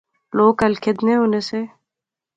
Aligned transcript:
لوک 0.35 0.57
ہل 0.65 0.73
کھیدنے 0.83 1.13
ہونے 1.19 1.41
سے 1.49 1.59